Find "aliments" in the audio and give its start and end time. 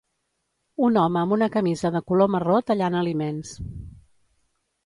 3.03-3.53